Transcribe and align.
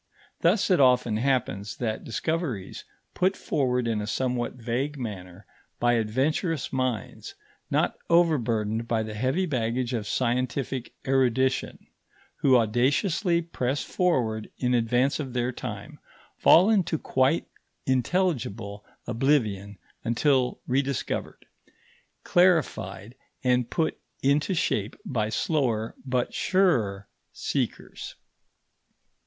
Thus 0.39 0.71
it 0.71 0.79
often 0.79 1.17
happens 1.17 1.77
that 1.77 2.03
discoveries 2.03 2.85
put 3.13 3.37
forward 3.37 3.87
in 3.87 4.01
a 4.01 4.07
somewhat 4.07 4.53
vague 4.55 4.97
manner 4.97 5.45
by 5.79 5.93
adventurous 5.93 6.73
minds 6.73 7.35
not 7.69 7.99
overburdened 8.09 8.87
by 8.87 9.03
the 9.03 9.13
heavy 9.13 9.45
baggage 9.45 9.93
of 9.93 10.07
scientific 10.07 10.95
erudition, 11.05 11.85
who 12.37 12.55
audaciously 12.57 13.43
press 13.43 13.83
forward 13.83 14.49
in 14.57 14.73
advance 14.73 15.19
of 15.19 15.33
their 15.33 15.51
time, 15.51 15.99
fall 16.35 16.71
into 16.71 16.97
quite 16.97 17.45
intelligible 17.85 18.83
oblivion 19.05 19.77
until 20.03 20.59
rediscovered, 20.65 21.45
clarified, 22.23 23.13
and 23.43 23.69
put 23.69 23.99
into 24.23 24.55
shape 24.55 24.95
by 25.05 25.29
slower 25.29 25.93
but 26.03 26.33
surer 26.33 27.07
seekers. 27.31 28.15